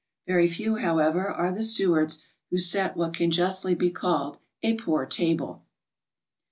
[0.25, 2.17] Very few, however, are the stewards
[2.49, 5.63] who set what can justly be called a poor table.